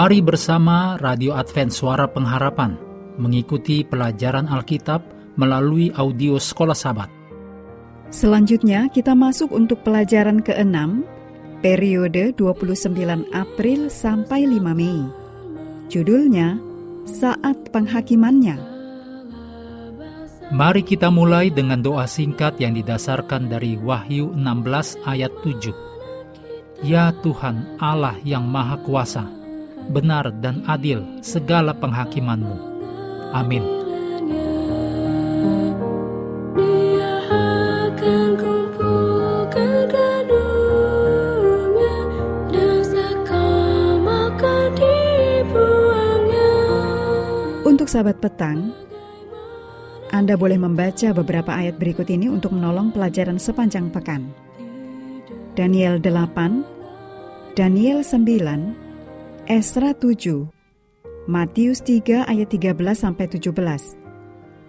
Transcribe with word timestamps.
Mari 0.00 0.24
bersama 0.24 0.96
Radio 0.96 1.36
Advent 1.36 1.76
Suara 1.76 2.08
Pengharapan 2.08 2.72
mengikuti 3.20 3.84
pelajaran 3.84 4.48
Alkitab 4.48 5.04
melalui 5.36 5.92
audio 5.92 6.40
Sekolah 6.40 6.72
Sabat. 6.72 7.12
Selanjutnya 8.08 8.88
kita 8.88 9.12
masuk 9.12 9.52
untuk 9.52 9.84
pelajaran 9.84 10.40
ke-6 10.40 11.04
periode 11.60 12.32
29 12.32 13.28
April 13.28 13.92
sampai 13.92 14.48
5 14.48 14.72
Mei. 14.72 15.04
Judulnya 15.92 16.56
Saat 17.04 17.68
Penghakimannya. 17.68 18.56
Mari 20.48 20.80
kita 20.80 21.12
mulai 21.12 21.52
dengan 21.52 21.84
doa 21.84 22.08
singkat 22.08 22.56
yang 22.56 22.72
didasarkan 22.72 23.52
dari 23.52 23.76
Wahyu 23.76 24.32
16 24.32 24.96
ayat 25.04 25.28
7. 25.44 26.88
Ya 26.88 27.12
Tuhan 27.20 27.76
Allah 27.76 28.16
yang 28.24 28.48
Maha 28.48 28.80
Kuasa, 28.80 29.39
benar 29.90 30.30
dan 30.38 30.62
adil 30.70 31.02
segala 31.20 31.74
penghakimanmu. 31.74 32.56
Amin. 33.34 33.80
Untuk 47.70 47.86
sahabat 47.86 48.18
petang, 48.18 48.74
Anda 50.10 50.34
boleh 50.34 50.58
membaca 50.58 51.14
beberapa 51.14 51.54
ayat 51.54 51.78
berikut 51.78 52.10
ini 52.10 52.26
untuk 52.26 52.52
menolong 52.52 52.90
pelajaran 52.90 53.38
sepanjang 53.38 53.94
pekan. 53.94 54.26
Daniel 55.54 56.02
8, 56.02 57.54
Daniel 57.54 58.02
9, 58.02 58.89
Esra 59.50 59.98
7, 59.98 60.46
Matius 61.26 61.82
3 61.82 62.22
ayat 62.22 62.54
13 62.54 62.70
sampai 62.94 63.26
17, 63.26 63.50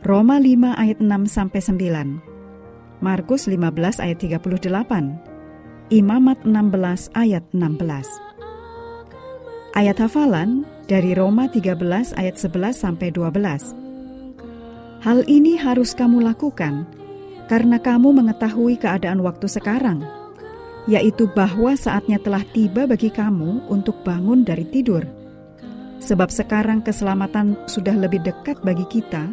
Roma 0.00 0.40
5 0.40 0.80
ayat 0.80 0.96
6 0.96 1.28
sampai 1.28 1.60
9, 1.60 3.04
Markus 3.04 3.52
15 3.52 4.00
ayat 4.00 4.16
38, 4.16 4.72
Imamat 5.92 6.48
16 6.48 7.12
ayat 7.12 7.44
16. 7.52 9.76
Ayat 9.76 10.00
hafalan 10.00 10.64
dari 10.88 11.12
Roma 11.12 11.52
13 11.52 11.76
ayat 12.16 12.40
11 12.40 12.72
sampai 12.72 13.12
12. 13.12 13.76
Hal 15.04 15.20
ini 15.28 15.60
harus 15.60 15.92
kamu 15.92 16.24
lakukan 16.24 16.88
karena 17.44 17.76
kamu 17.76 18.24
mengetahui 18.24 18.80
keadaan 18.80 19.20
waktu 19.20 19.52
sekarang 19.52 20.21
yaitu 20.90 21.30
bahwa 21.30 21.78
saatnya 21.78 22.18
telah 22.18 22.42
tiba 22.50 22.90
bagi 22.90 23.10
kamu 23.10 23.70
untuk 23.70 24.02
bangun 24.02 24.42
dari 24.42 24.66
tidur. 24.66 25.06
Sebab 26.02 26.34
sekarang 26.34 26.82
keselamatan 26.82 27.54
sudah 27.70 27.94
lebih 27.94 28.26
dekat 28.26 28.58
bagi 28.66 28.82
kita 28.90 29.30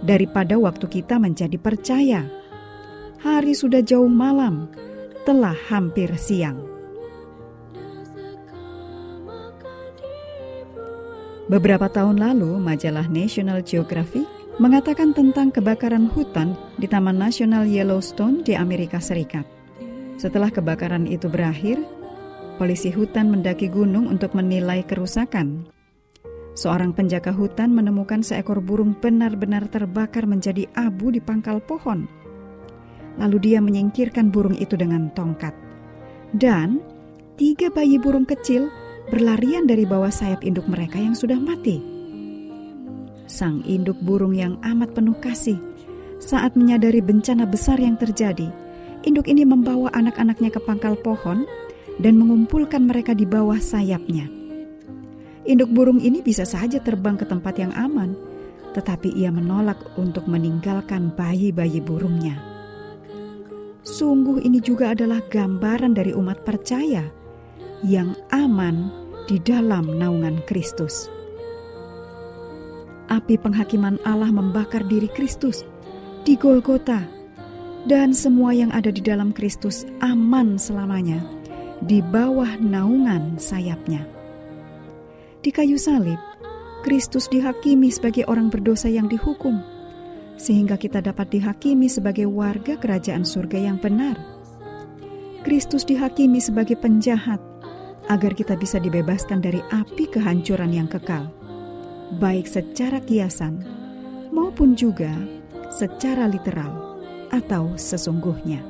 daripada 0.00 0.56
waktu 0.56 0.88
kita 0.88 1.20
menjadi 1.20 1.60
percaya. 1.60 2.24
Hari 3.20 3.52
sudah 3.52 3.84
jauh 3.84 4.08
malam, 4.08 4.72
telah 5.28 5.56
hampir 5.68 6.08
siang. 6.16 6.56
Beberapa 11.46 11.86
tahun 11.86 12.18
lalu, 12.18 12.58
majalah 12.58 13.06
National 13.06 13.62
Geographic 13.62 14.26
mengatakan 14.56 15.14
tentang 15.14 15.52
kebakaran 15.52 16.10
hutan 16.10 16.56
di 16.80 16.88
Taman 16.88 17.20
Nasional 17.20 17.68
Yellowstone 17.68 18.42
di 18.42 18.56
Amerika 18.56 18.98
Serikat. 18.98 19.55
Setelah 20.16 20.48
kebakaran 20.48 21.04
itu 21.04 21.28
berakhir, 21.28 21.76
polisi 22.56 22.88
hutan 22.88 23.28
mendaki 23.28 23.68
gunung 23.68 24.08
untuk 24.08 24.32
menilai 24.32 24.80
kerusakan. 24.80 25.68
Seorang 26.56 26.96
penjaga 26.96 27.36
hutan 27.36 27.76
menemukan 27.76 28.24
seekor 28.24 28.64
burung 28.64 28.96
benar-benar 28.96 29.68
terbakar 29.68 30.24
menjadi 30.24 30.64
abu 30.72 31.12
di 31.12 31.20
pangkal 31.20 31.60
pohon. 31.60 32.08
Lalu 33.20 33.36
dia 33.52 33.60
menyingkirkan 33.60 34.32
burung 34.32 34.56
itu 34.56 34.72
dengan 34.72 35.12
tongkat. 35.12 35.52
Dan 36.32 36.80
tiga 37.36 37.68
bayi 37.68 38.00
burung 38.00 38.24
kecil 38.24 38.72
berlarian 39.12 39.68
dari 39.68 39.84
bawah 39.84 40.08
sayap 40.08 40.40
induk 40.48 40.64
mereka 40.64 40.96
yang 40.96 41.12
sudah 41.12 41.36
mati. 41.36 41.76
Sang 43.28 43.60
induk 43.68 44.00
burung 44.00 44.32
yang 44.32 44.56
amat 44.64 44.96
penuh 44.96 45.16
kasih 45.20 45.60
saat 46.16 46.56
menyadari 46.56 47.04
bencana 47.04 47.44
besar 47.44 47.76
yang 47.76 48.00
terjadi– 48.00 48.48
induk 49.06 49.30
ini 49.30 49.46
membawa 49.46 49.88
anak-anaknya 49.94 50.50
ke 50.50 50.60
pangkal 50.60 50.98
pohon 50.98 51.46
dan 52.02 52.18
mengumpulkan 52.18 52.84
mereka 52.84 53.14
di 53.14 53.24
bawah 53.24 53.56
sayapnya. 53.56 54.28
Induk 55.46 55.70
burung 55.70 56.02
ini 56.02 56.20
bisa 56.20 56.42
saja 56.42 56.82
terbang 56.82 57.14
ke 57.14 57.22
tempat 57.22 57.54
yang 57.56 57.70
aman, 57.78 58.18
tetapi 58.74 59.14
ia 59.14 59.30
menolak 59.30 59.78
untuk 59.94 60.26
meninggalkan 60.26 61.14
bayi-bayi 61.14 61.78
burungnya. 61.78 62.36
Sungguh, 63.86 64.42
ini 64.42 64.58
juga 64.58 64.90
adalah 64.90 65.22
gambaran 65.22 65.94
dari 65.94 66.10
umat 66.10 66.42
percaya 66.42 67.06
yang 67.86 68.18
aman 68.34 68.90
di 69.30 69.38
dalam 69.38 69.94
naungan 69.94 70.42
Kristus. 70.50 71.06
Api 73.06 73.38
penghakiman 73.38 74.02
Allah 74.02 74.34
membakar 74.34 74.82
diri 74.82 75.06
Kristus 75.06 75.62
di 76.26 76.34
Golgota 76.34 77.06
dan 77.86 78.10
semua 78.10 78.50
yang 78.50 78.74
ada 78.74 78.90
di 78.90 78.98
dalam 78.98 79.30
Kristus 79.30 79.86
aman 80.02 80.58
selamanya 80.58 81.22
di 81.86 82.02
bawah 82.02 82.58
naungan 82.58 83.38
sayapnya. 83.38 84.02
Di 85.38 85.54
kayu 85.54 85.78
salib, 85.78 86.18
Kristus 86.82 87.30
dihakimi 87.30 87.86
sebagai 87.94 88.26
orang 88.26 88.50
berdosa 88.50 88.90
yang 88.90 89.06
dihukum, 89.06 89.62
sehingga 90.34 90.74
kita 90.74 90.98
dapat 90.98 91.30
dihakimi 91.30 91.86
sebagai 91.86 92.26
warga 92.26 92.74
kerajaan 92.74 93.22
surga 93.22 93.70
yang 93.70 93.78
benar. 93.78 94.18
Kristus 95.46 95.86
dihakimi 95.86 96.42
sebagai 96.42 96.74
penjahat, 96.74 97.38
agar 98.10 98.34
kita 98.34 98.58
bisa 98.58 98.82
dibebaskan 98.82 99.38
dari 99.38 99.62
api 99.70 100.10
kehancuran 100.10 100.74
yang 100.74 100.90
kekal, 100.90 101.30
baik 102.18 102.50
secara 102.50 102.98
kiasan 102.98 103.62
maupun 104.34 104.74
juga 104.74 105.14
secara 105.70 106.26
literal 106.26 106.95
atau 107.36 107.76
sesungguhnya. 107.76 108.64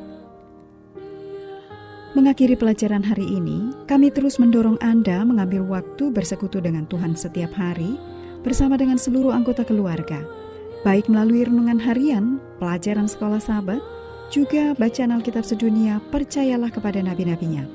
Mengakhiri 2.16 2.56
pelajaran 2.56 3.04
hari 3.04 3.28
ini, 3.28 3.77
kami 3.84 4.09
terus 4.09 4.41
mendorong 4.41 4.81
Anda 4.81 5.21
mengambil 5.21 5.69
waktu 5.69 6.09
bersekutu 6.09 6.65
dengan 6.65 6.88
Tuhan 6.88 7.12
setiap 7.12 7.53
hari 7.53 8.00
bersama 8.41 8.81
dengan 8.81 8.97
seluruh 8.97 9.37
anggota 9.37 9.69
keluarga, 9.69 10.25
baik 10.81 11.12
melalui 11.12 11.44
renungan 11.44 11.77
harian, 11.77 12.41
pelajaran 12.56 13.04
sekolah 13.04 13.37
sahabat, 13.37 13.84
juga 14.32 14.72
bacaan 14.81 15.12
Alkitab 15.12 15.44
sedunia 15.44 16.00
percayalah 16.09 16.72
kepada 16.72 17.04
nabi-nabinya, 17.04 17.69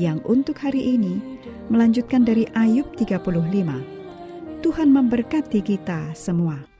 yang 0.00 0.24
untuk 0.24 0.56
hari 0.56 0.96
ini 0.96 1.20
melanjutkan 1.68 2.24
dari 2.24 2.48
Ayub 2.56 2.88
35. 2.96 4.64
Tuhan 4.64 4.88
memberkati 4.88 5.60
kita 5.60 6.16
semua. 6.16 6.71